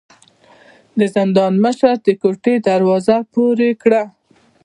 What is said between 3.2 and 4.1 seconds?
پورې کړه.